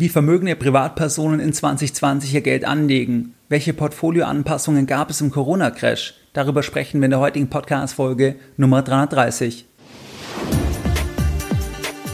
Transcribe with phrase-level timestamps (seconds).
[0.00, 3.34] Wie vermögende Privatpersonen in 2020 ihr Geld anlegen?
[3.50, 6.14] Welche Portfolioanpassungen gab es im Corona-Crash?
[6.32, 9.66] Darüber sprechen wir in der heutigen Podcast-Folge Nummer 330.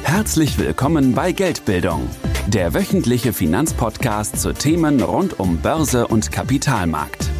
[0.02, 2.10] Herzlich willkommen bei Geldbildung,
[2.48, 7.30] der wöchentliche Finanzpodcast zu Themen rund um Börse und Kapitalmarkt.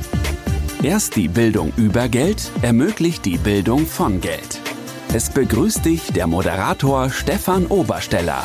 [0.80, 4.60] Erst die Bildung über Geld ermöglicht die Bildung von Geld.
[5.12, 8.44] Es begrüßt dich der Moderator Stefan Obersteller.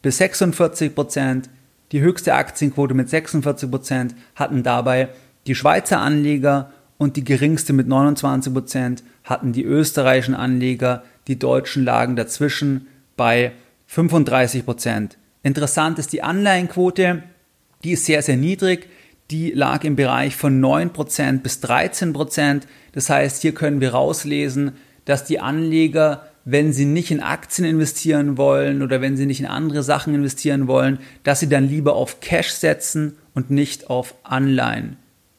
[0.00, 1.44] bis 46%.
[1.92, 5.08] Die höchste Aktienquote mit 46% hatten dabei
[5.46, 11.84] die Schweizer Anleger und die geringste mit 29 Prozent hatten die österreichischen Anleger, die Deutschen
[11.84, 12.86] lagen dazwischen
[13.16, 13.52] bei
[13.86, 15.18] 35 Prozent.
[15.42, 17.22] Interessant ist die Anleihenquote,
[17.84, 18.88] die ist sehr, sehr niedrig.
[19.30, 22.62] Die lag im Bereich von 9% bis 13%.
[22.92, 24.72] Das heißt, hier können wir rauslesen,
[25.04, 29.46] dass die Anleger, wenn sie nicht in Aktien investieren wollen oder wenn sie nicht in
[29.46, 34.96] andere Sachen investieren wollen, dass sie dann lieber auf Cash setzen und nicht auf Anleihen.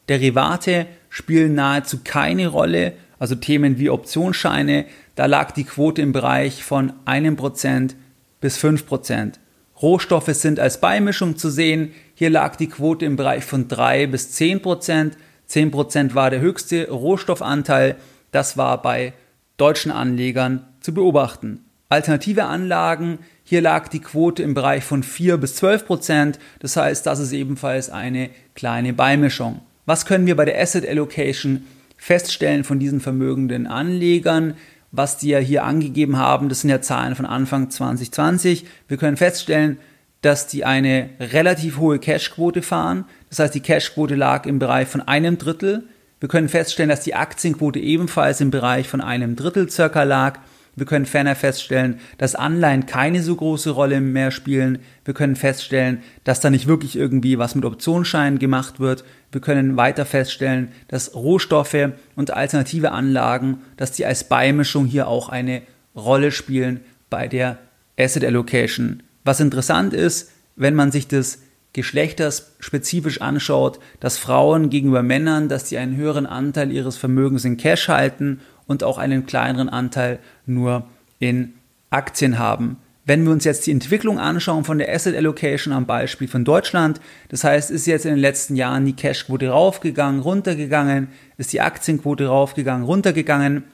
[0.08, 6.64] Derivate spielen nahezu keine Rolle, also Themen wie Optionsscheine, da lag die Quote im Bereich
[6.64, 7.94] von 1%
[8.40, 9.34] bis 5%.
[9.80, 11.92] Rohstoffe sind als Beimischung zu sehen.
[12.14, 15.16] Hier lag die Quote im Bereich von 3 bis 10 Prozent.
[15.46, 17.96] 10 Prozent war der höchste Rohstoffanteil.
[18.30, 19.12] Das war bei
[19.56, 21.64] deutschen Anlegern zu beobachten.
[21.88, 26.38] Alternative Anlagen, hier lag die Quote im Bereich von 4 bis 12 Prozent.
[26.60, 29.60] Das heißt, das ist ebenfalls eine kleine Beimischung.
[29.86, 31.66] Was können wir bei der Asset Allocation
[31.96, 34.54] feststellen von diesen vermögenden Anlegern?
[34.92, 38.64] Was die ja hier angegeben haben, das sind ja Zahlen von Anfang 2020.
[38.86, 39.78] Wir können feststellen,
[40.22, 43.04] dass die eine relativ hohe Cashquote fahren.
[43.28, 45.82] Das heißt, die Cashquote lag im Bereich von einem Drittel.
[46.20, 50.38] Wir können feststellen, dass die Aktienquote ebenfalls im Bereich von einem Drittel circa lag.
[50.76, 54.78] Wir können ferner feststellen, dass Anleihen keine so große Rolle mehr spielen.
[55.04, 59.04] Wir können feststellen, dass da nicht wirklich irgendwie was mit Optionsscheinen gemacht wird.
[59.32, 65.28] Wir können weiter feststellen, dass Rohstoffe und alternative Anlagen, dass die als Beimischung hier auch
[65.28, 65.62] eine
[65.94, 66.80] Rolle spielen
[67.10, 67.58] bei der
[67.98, 69.02] Asset Allocation.
[69.24, 71.38] Was interessant ist, wenn man sich das
[71.74, 77.88] geschlechterspezifisch anschaut, dass Frauen gegenüber Männern, dass die einen höheren Anteil ihres Vermögens in Cash
[77.88, 80.84] halten und auch einen kleineren Anteil nur
[81.18, 81.54] in
[81.90, 82.78] Aktien haben.
[83.06, 87.00] Wenn wir uns jetzt die Entwicklung anschauen von der Asset Allocation am Beispiel von Deutschland,
[87.28, 92.26] das heißt, ist jetzt in den letzten Jahren die Cashquote raufgegangen, runtergegangen, ist die Aktienquote
[92.26, 93.64] raufgegangen, runtergegangen,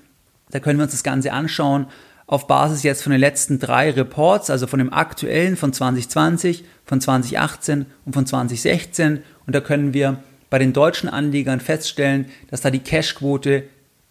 [0.50, 1.86] da können wir uns das Ganze anschauen
[2.30, 7.00] auf Basis jetzt von den letzten drei Reports, also von dem aktuellen von 2020, von
[7.00, 9.24] 2018 und von 2016.
[9.46, 13.64] Und da können wir bei den deutschen Anlegern feststellen, dass da die Cashquote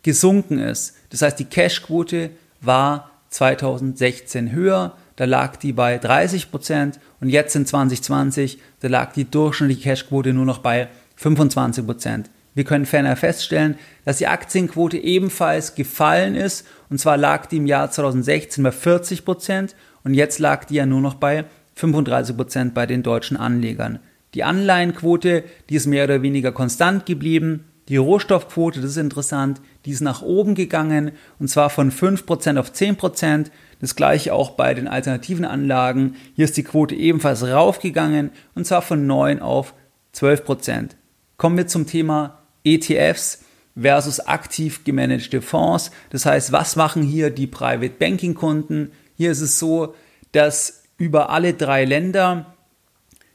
[0.03, 0.95] gesunken ist.
[1.09, 2.31] Das heißt, die Cashquote
[2.61, 9.13] war 2016 höher, da lag die bei 30 Prozent und jetzt in 2020, da lag
[9.13, 10.87] die durchschnittliche Cashquote nur noch bei
[11.17, 12.29] 25 Prozent.
[12.55, 17.67] Wir können ferner feststellen, dass die Aktienquote ebenfalls gefallen ist und zwar lag die im
[17.67, 22.73] Jahr 2016 bei 40 Prozent und jetzt lag die ja nur noch bei 35 Prozent
[22.73, 23.99] bei den deutschen Anlegern.
[24.33, 27.65] Die Anleihenquote, die ist mehr oder weniger konstant geblieben.
[27.89, 32.71] Die Rohstoffquote, das ist interessant, die ist nach oben gegangen und zwar von 5% auf
[32.71, 33.47] 10%.
[33.81, 36.15] Das gleiche auch bei den alternativen Anlagen.
[36.35, 39.73] Hier ist die Quote ebenfalls raufgegangen und zwar von 9 auf
[40.15, 40.91] 12%.
[41.37, 43.43] Kommen wir zum Thema ETFs
[43.75, 45.89] versus aktiv gemanagte Fonds.
[46.11, 48.91] Das heißt, was machen hier die Private Banking Kunden?
[49.15, 49.95] Hier ist es so,
[50.31, 52.53] dass über alle drei Länder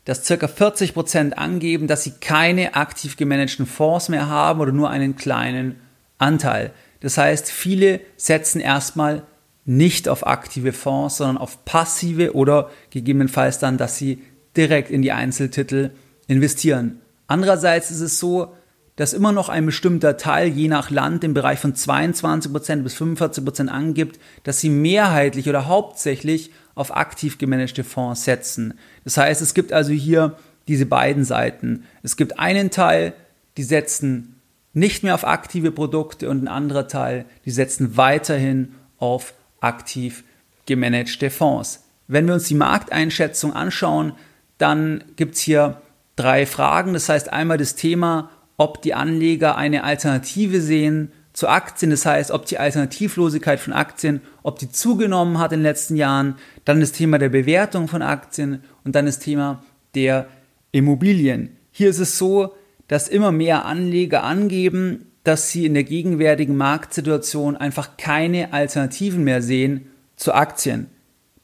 [0.04, 4.90] dass circa 40 Prozent angeben, dass sie keine aktiv gemanagten Fonds mehr haben oder nur
[4.90, 5.76] einen kleinen
[6.18, 6.72] Anteil.
[7.00, 9.22] Das heißt, viele setzen erstmal
[9.64, 14.22] nicht auf aktive Fonds, sondern auf passive oder gegebenenfalls dann, dass sie
[14.56, 15.90] direkt in die Einzeltitel
[16.26, 17.00] investieren.
[17.26, 18.54] Andererseits ist es so,
[18.96, 23.68] dass immer noch ein bestimmter Teil je nach Land im Bereich von 22% bis 45%
[23.68, 28.74] angibt, dass sie mehrheitlich oder hauptsächlich auf aktiv gemanagte Fonds setzen.
[29.04, 30.36] Das heißt, es gibt also hier
[30.68, 31.84] diese beiden Seiten.
[32.02, 33.12] Es gibt einen Teil,
[33.56, 34.40] die setzen
[34.72, 40.24] nicht mehr auf aktive Produkte und ein anderer Teil, die setzen weiterhin auf aktiv
[40.66, 41.84] gemanagte Fonds.
[42.08, 44.12] Wenn wir uns die Markteinschätzung anschauen,
[44.58, 45.80] dann gibt es hier
[46.16, 46.92] drei Fragen.
[46.92, 52.30] Das heißt einmal das Thema, ob die Anleger eine Alternative sehen zu Aktien, das heißt,
[52.30, 56.92] ob die Alternativlosigkeit von Aktien, ob die zugenommen hat in den letzten Jahren, dann das
[56.92, 59.62] Thema der Bewertung von Aktien und dann das Thema
[59.96, 60.28] der
[60.70, 61.56] Immobilien.
[61.72, 62.54] Hier ist es so,
[62.86, 69.42] dass immer mehr Anleger angeben, dass sie in der gegenwärtigen Marktsituation einfach keine Alternativen mehr
[69.42, 70.86] sehen zu Aktien.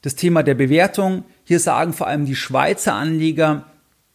[0.02, 3.66] Das Thema der Bewertung, hier sagen vor allem die Schweizer Anleger,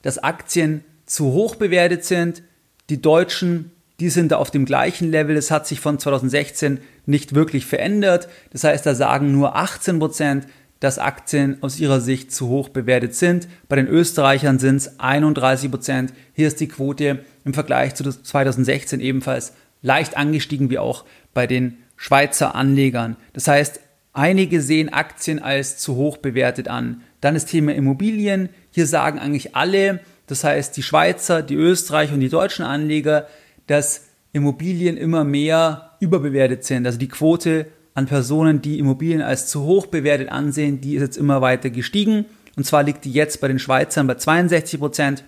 [0.03, 2.43] dass Aktien zu hoch bewertet sind,
[2.89, 5.37] die Deutschen, die sind da auf dem gleichen Level.
[5.37, 8.27] Es hat sich von 2016 nicht wirklich verändert.
[8.51, 10.47] Das heißt, da sagen nur 18 Prozent,
[10.79, 13.47] dass Aktien aus ihrer Sicht zu hoch bewertet sind.
[13.69, 16.13] Bei den Österreichern sind es 31 Prozent.
[16.33, 21.77] Hier ist die Quote im Vergleich zu 2016 ebenfalls leicht angestiegen, wie auch bei den
[21.95, 23.15] Schweizer Anlegern.
[23.33, 23.79] Das heißt,
[24.11, 27.01] einige sehen Aktien als zu hoch bewertet an.
[27.21, 28.49] Dann das Thema Immobilien.
[28.71, 33.27] Hier sagen eigentlich alle, das heißt, die Schweizer, die Österreicher und die deutschen Anleger,
[33.67, 36.85] dass Immobilien immer mehr überbewertet sind.
[36.85, 41.17] Also die Quote an Personen, die Immobilien als zu hoch bewertet ansehen, die ist jetzt
[41.17, 42.25] immer weiter gestiegen.
[42.55, 45.23] Und zwar liegt die jetzt bei den Schweizern bei 62 Prozent,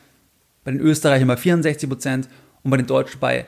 [0.63, 2.29] bei den Österreichern bei 64 Prozent
[2.63, 3.45] und bei den Deutschen bei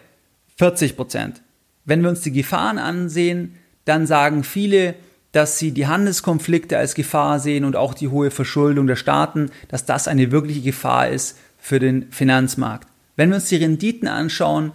[0.58, 1.41] 40 Prozent.
[1.86, 3.55] Wenn wir uns die Gefahren ansehen,
[3.86, 4.96] dann sagen viele,
[5.31, 9.86] dass sie die Handelskonflikte als Gefahr sehen und auch die hohe Verschuldung der Staaten, dass
[9.86, 12.88] das eine wirkliche Gefahr ist für den Finanzmarkt.
[13.19, 14.71] Wenn wir uns die Renditen anschauen,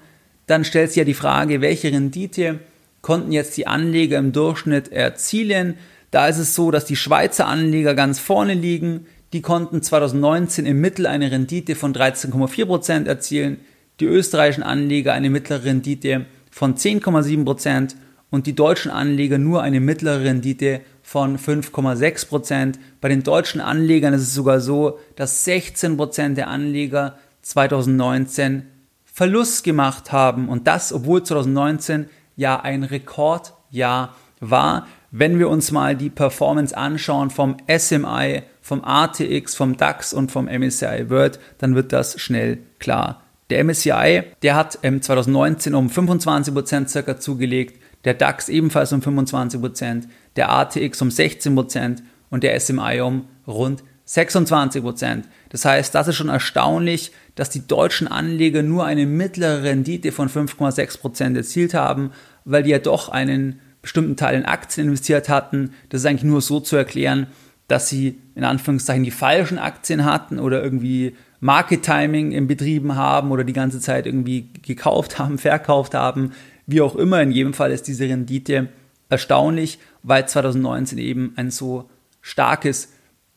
[0.46, 2.58] dann stellt sich ja die Frage, welche Rendite
[3.00, 5.78] konnten jetzt die Anleger im Durchschnitt erzielen.
[6.10, 10.78] Da ist es so, dass die Schweizer Anleger ganz vorne liegen, die konnten 2019 im
[10.78, 13.60] Mittel eine Rendite von 13,4% erzielen,
[13.98, 17.94] die österreichischen Anleger eine mittlere Rendite von 10,7%
[18.28, 22.74] und die deutschen Anleger nur eine mittlere Rendite von 5,6%.
[23.00, 28.66] Bei den deutschen Anlegern ist es sogar so, dass 16% der Anleger 2019
[29.04, 34.88] Verlust gemacht haben und das, obwohl 2019 ja ein Rekordjahr war.
[35.12, 40.46] Wenn wir uns mal die Performance anschauen vom SMI, vom ATX, vom DAX und vom
[40.46, 43.22] MSCI World, dann wird das schnell klar.
[43.50, 50.50] Der MSCI, der hat 2019 um 25% circa zugelegt, der DAX ebenfalls um 25%, der
[50.50, 51.98] ATX um 16%
[52.30, 55.22] und der SMI um rund 26%.
[55.48, 60.28] Das heißt, das ist schon erstaunlich, dass die deutschen Anleger nur eine mittlere Rendite von
[60.28, 62.10] 5,6% erzielt haben,
[62.44, 65.72] weil die ja doch einen bestimmten Teil in Aktien investiert hatten.
[65.88, 67.26] Das ist eigentlich nur so zu erklären,
[67.68, 73.30] dass sie in Anführungszeichen die falschen Aktien hatten oder irgendwie Market Timing im Betrieben haben
[73.30, 76.32] oder die ganze Zeit irgendwie gekauft haben, verkauft haben.
[76.66, 78.68] Wie auch immer, in jedem Fall ist diese Rendite
[79.08, 81.88] erstaunlich, weil 2019 eben ein so
[82.22, 82.88] starkes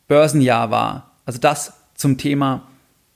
[0.08, 1.12] Börsenjahr war.
[1.26, 2.68] Also das zum Thema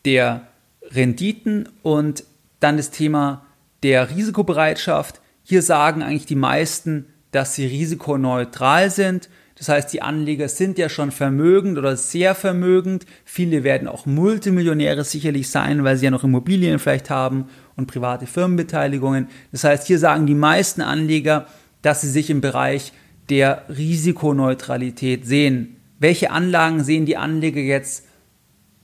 [0.06, 0.48] der
[0.90, 2.24] Renditen und
[2.60, 3.46] dann das Thema
[3.84, 5.22] der Risikobereitschaft.
[5.44, 9.30] Hier sagen eigentlich die meisten, dass sie risikoneutral sind.
[9.58, 13.06] Das heißt, die Anleger sind ja schon vermögend oder sehr vermögend.
[13.26, 17.46] Viele werden auch Multimillionäre sicherlich sein, weil sie ja noch Immobilien vielleicht haben
[17.76, 19.28] und private Firmenbeteiligungen.
[19.52, 21.46] Das heißt, hier sagen die meisten Anleger,
[21.82, 22.92] dass sie sich im Bereich
[23.30, 25.78] der Risikoneutralität sehen.
[26.02, 28.08] Welche Anlagen sehen die Anleger jetzt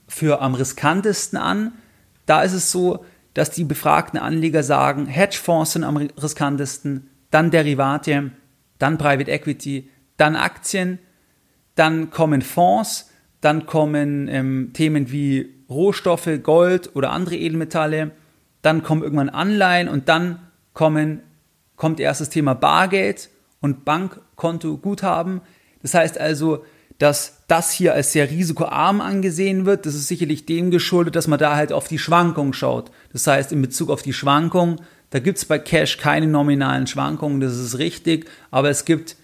[0.06, 1.72] für am riskantesten an?
[2.26, 8.30] Da ist es so, dass die befragten Anleger sagen, Hedgefonds sind am riskantesten, dann Derivate,
[8.78, 11.00] dann Private Equity, dann Aktien,
[11.74, 13.10] dann kommen Fonds,
[13.40, 18.12] dann kommen ähm, Themen wie Rohstoffe, Gold oder andere Edelmetalle,
[18.62, 20.38] dann kommen irgendwann Anleihen und dann
[20.72, 21.22] kommen,
[21.74, 23.28] kommt erst das Thema Bargeld
[23.60, 25.40] und Bankkonto-Guthaben.
[25.82, 26.64] Das heißt also,
[26.98, 29.86] dass das hier als sehr risikoarm angesehen wird.
[29.86, 32.90] Das ist sicherlich dem geschuldet, dass man da halt auf die Schwankung schaut.
[33.12, 37.40] Das heißt, in Bezug auf die Schwankung, da gibt es bei Cash keine nominalen Schwankungen,
[37.40, 39.16] das ist richtig, aber es gibt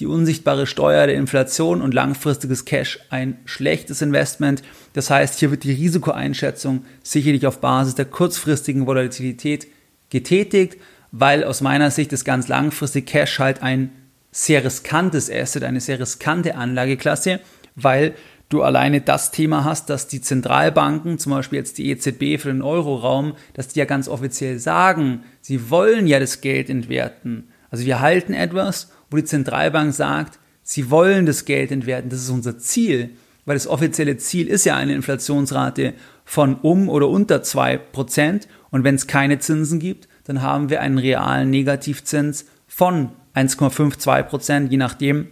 [0.00, 4.62] die unsichtbare Steuer der Inflation und langfristiges Cash ein schlechtes Investment.
[4.94, 9.68] Das heißt, hier wird die Risikoeinschätzung sicherlich auf Basis der kurzfristigen Volatilität
[10.08, 10.78] getätigt,
[11.12, 13.92] weil aus meiner Sicht das ganz langfristige Cash halt ein
[14.30, 17.40] sehr riskantes Asset, eine sehr riskante Anlageklasse,
[17.74, 18.14] weil
[18.48, 22.62] du alleine das Thema hast, dass die Zentralbanken, zum Beispiel jetzt die EZB für den
[22.62, 27.48] Euroraum, dass die ja ganz offiziell sagen, sie wollen ja das Geld entwerten.
[27.70, 32.30] Also wir halten etwas, wo die Zentralbank sagt, sie wollen das Geld entwerten, das ist
[32.30, 33.10] unser Ziel,
[33.46, 35.94] weil das offizielle Ziel ist ja eine Inflationsrate
[36.24, 40.80] von um oder unter zwei Prozent und wenn es keine Zinsen gibt, dann haben wir
[40.80, 45.28] einen realen Negativzins von 1,52 Prozent, je nachdem,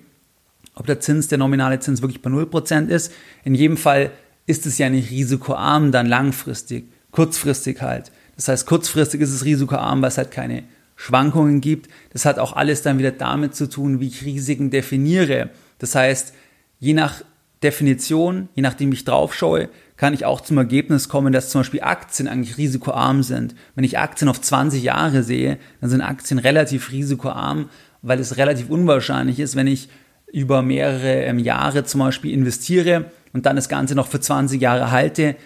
[0.74, 3.12] ob der Zins, der nominale Zins wirklich bei 0 Prozent ist.
[3.44, 4.10] In jedem Fall
[4.46, 8.12] ist es ja nicht risikoarm dann langfristig, kurzfristig halt.
[8.36, 10.62] Das heißt, kurzfristig ist es risikoarm, weil es halt keine
[10.94, 11.90] Schwankungen gibt.
[12.12, 15.50] Das hat auch alles dann wieder damit zu tun, wie ich Risiken definiere.
[15.78, 16.34] Das heißt,
[16.78, 17.22] je nach
[17.62, 21.82] Definition, je nachdem ich drauf schaue, kann ich auch zum Ergebnis kommen, dass zum Beispiel
[21.82, 23.56] Aktien eigentlich risikoarm sind.
[23.74, 27.68] Wenn ich Aktien auf 20 Jahre sehe, dann sind Aktien relativ risikoarm,
[28.02, 29.88] weil es relativ unwahrscheinlich ist, wenn ich
[30.32, 34.90] über mehrere ähm, Jahre zum Beispiel investiere und dann das Ganze noch für 20 Jahre
[34.90, 35.36] halte,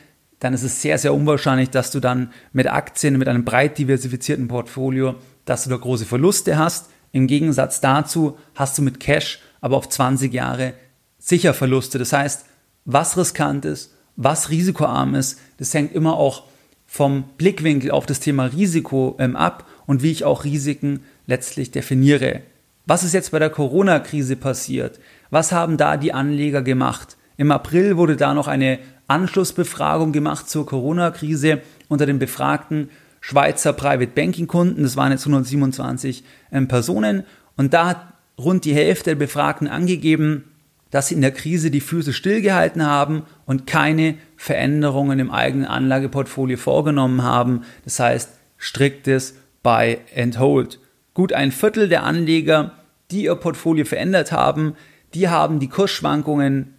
[0.41, 4.49] dann ist es sehr, sehr unwahrscheinlich, dass du dann mit Aktien, mit einem breit diversifizierten
[4.49, 6.91] Portfolio, dass du da große Verluste hast.
[7.13, 10.75] Im Gegensatz dazu hast du mit Cash aber auf 20 Jahre
[11.19, 11.99] sicher Verluste.
[11.99, 12.45] Das heißt,
[12.85, 16.45] was riskant ist, was risikoarm ist, das hängt immer auch
[16.87, 22.41] vom Blickwinkel auf das Thema Risiko ähm, ab und wie ich auch Risiken letztlich definiere.
[22.87, 24.99] Was ist jetzt bei der Corona-Krise passiert?
[25.29, 27.19] Was haben da die Anleger gemacht?
[27.37, 32.89] Im April wurde da noch eine Anschlussbefragung gemacht zur Corona-Krise unter den befragten
[33.21, 34.83] Schweizer Private Banking Kunden.
[34.83, 37.25] Das waren jetzt 127 ähm, Personen.
[37.59, 40.45] Und da hat rund die Hälfte der Befragten angegeben,
[40.91, 46.57] dass sie in der Krise die Füße stillgehalten haben und keine Veränderungen im eigenen Anlageportfolio
[46.57, 47.65] vorgenommen haben.
[47.85, 50.81] Das heißt, striktes Buy and Hold.
[51.15, 52.73] Gut ein Viertel der Anleger,
[53.11, 54.75] die ihr Portfolio verändert haben,
[55.15, 56.75] die haben die Kursschwankungen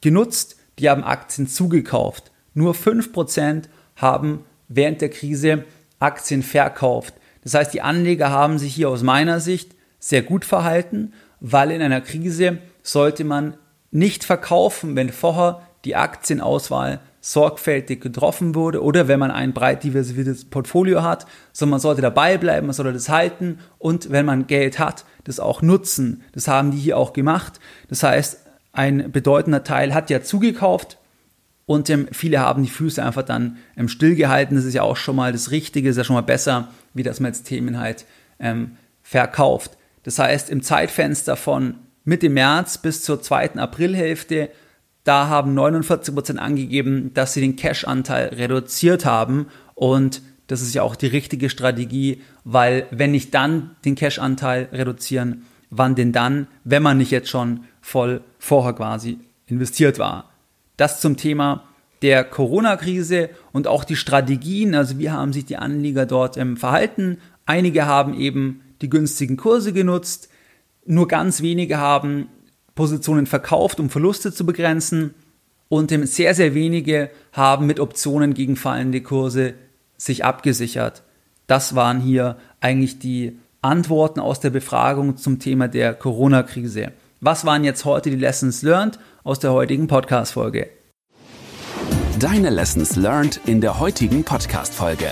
[0.00, 2.30] genutzt, die haben Aktien zugekauft.
[2.54, 3.64] Nur 5%
[3.96, 5.64] haben während der Krise
[5.98, 7.14] Aktien verkauft.
[7.42, 11.82] Das heißt, die Anleger haben sich hier aus meiner Sicht sehr gut verhalten, weil in
[11.82, 13.56] einer Krise sollte man
[13.90, 20.46] nicht verkaufen, wenn vorher die Aktienauswahl sorgfältig getroffen wurde oder wenn man ein breit diversifiziertes
[20.46, 24.78] Portfolio hat, sondern man sollte dabei bleiben, man sollte das halten und wenn man Geld
[24.78, 26.22] hat, das auch nutzen.
[26.32, 27.60] Das haben die hier auch gemacht.
[27.88, 28.38] Das heißt,
[28.72, 30.98] ein bedeutender Teil hat ja zugekauft
[31.66, 34.56] und ähm, viele haben die Füße einfach dann ähm, stillgehalten.
[34.56, 37.20] Das ist ja auch schon mal das Richtige, ist ja schon mal besser, wie das
[37.20, 38.06] man jetzt Themen halt
[38.38, 39.76] ähm, verkauft.
[40.02, 41.74] Das heißt, im Zeitfenster von
[42.04, 44.50] Mitte März bis zur zweiten Aprilhälfte
[45.04, 49.46] da haben 49% angegeben, dass sie den Cash-Anteil reduziert haben.
[49.74, 55.46] Und das ist ja auch die richtige Strategie, weil wenn nicht dann den Cash-Anteil reduzieren,
[55.70, 60.30] wann denn dann, wenn man nicht jetzt schon voll vorher quasi investiert war.
[60.76, 61.64] Das zum Thema
[62.02, 67.18] der Corona-Krise und auch die Strategien, also wie haben sich die Anleger dort ähm, verhalten.
[67.46, 70.30] Einige haben eben die günstigen Kurse genutzt,
[70.86, 72.28] nur ganz wenige haben
[72.80, 75.12] Positionen verkauft, um Verluste zu begrenzen
[75.68, 79.52] und sehr, sehr wenige haben mit Optionen gegen fallende Kurse
[79.98, 81.02] sich abgesichert.
[81.46, 86.92] Das waren hier eigentlich die Antworten aus der Befragung zum Thema der Corona-Krise.
[87.20, 90.70] Was waren jetzt heute die Lessons learned aus der heutigen Podcast-Folge?
[92.18, 95.10] Deine Lessons learned in der heutigen Podcast-Folge.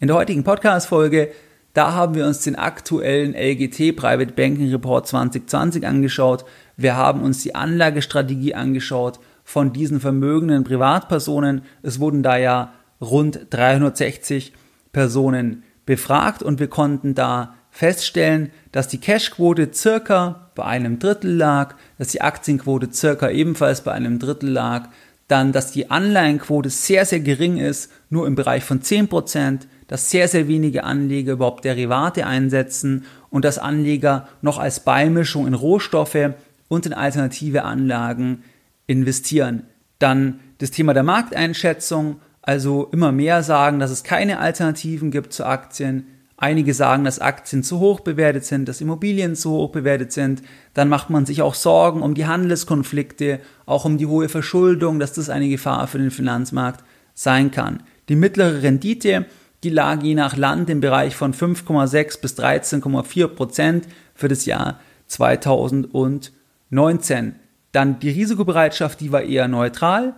[0.00, 1.30] In der heutigen Podcast-Folge
[1.76, 6.46] da haben wir uns den aktuellen LGT Private Banking Report 2020 angeschaut.
[6.78, 11.60] Wir haben uns die Anlagestrategie angeschaut von diesen vermögenden Privatpersonen.
[11.82, 14.54] Es wurden da ja rund 360
[14.92, 21.74] Personen befragt und wir konnten da feststellen, dass die Cashquote circa bei einem Drittel lag,
[21.98, 24.88] dass die Aktienquote circa ebenfalls bei einem Drittel lag,
[25.28, 30.28] dann, dass die Anleihenquote sehr, sehr gering ist, nur im Bereich von 10%, dass sehr,
[30.28, 36.30] sehr wenige Anleger überhaupt Derivate einsetzen und dass Anleger noch als Beimischung in Rohstoffe
[36.68, 38.42] und in alternative Anlagen
[38.86, 39.64] investieren.
[39.98, 45.44] Dann das Thema der Markteinschätzung, also immer mehr sagen, dass es keine Alternativen gibt zu
[45.44, 46.06] Aktien.
[46.36, 50.42] Einige sagen, dass Aktien zu hoch bewertet sind, dass Immobilien zu hoch bewertet sind.
[50.74, 55.14] Dann macht man sich auch Sorgen um die Handelskonflikte, auch um die hohe Verschuldung, dass
[55.14, 57.82] das eine Gefahr für den Finanzmarkt sein kann.
[58.08, 59.26] Die mittlere Rendite
[59.66, 64.78] die lag je nach Land im Bereich von 5,6 bis 13,4 Prozent für das Jahr
[65.08, 67.34] 2019.
[67.72, 70.14] Dann die Risikobereitschaft, die war eher neutral.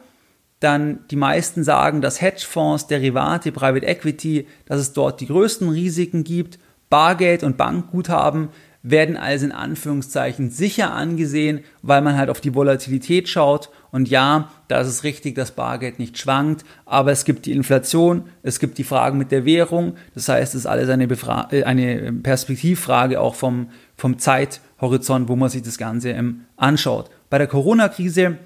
[0.60, 6.24] Dann die meisten sagen, dass Hedgefonds, Derivate, Private Equity, dass es dort die größten Risiken
[6.24, 6.58] gibt.
[6.90, 8.50] Bargeld und Bankguthaben
[8.82, 13.70] werden also in Anführungszeichen sicher angesehen, weil man halt auf die Volatilität schaut.
[13.90, 18.24] Und ja, da ist es richtig, dass Bargeld nicht schwankt, aber es gibt die Inflation,
[18.42, 19.94] es gibt die Fragen mit der Währung.
[20.14, 25.36] Das heißt, es ist alles eine, Befra äh, eine Perspektivfrage auch vom, vom Zeithorizont, wo
[25.36, 27.10] man sich das Ganze ähm, anschaut.
[27.30, 28.36] Bei der Corona-Krise,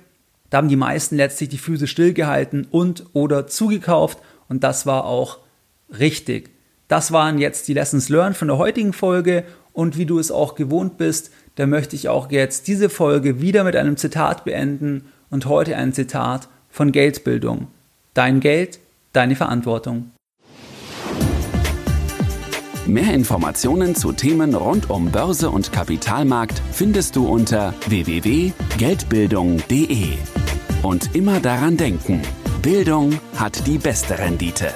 [0.51, 5.39] da haben die meisten letztlich die Füße stillgehalten und oder zugekauft und das war auch
[5.99, 6.51] richtig.
[6.89, 10.55] Das waren jetzt die Lessons learned von der heutigen Folge und wie du es auch
[10.55, 15.47] gewohnt bist, da möchte ich auch jetzt diese Folge wieder mit einem Zitat beenden und
[15.47, 17.67] heute ein Zitat von Geldbildung.
[18.15, 18.79] Dein Geld,
[19.13, 20.13] deine Verantwortung.
[22.87, 30.09] Mehr Informationen zu Themen rund um Börse und Kapitalmarkt findest du unter www.geldbildung.de.
[30.83, 32.23] Und immer daran denken,
[32.61, 34.75] Bildung hat die beste Rendite.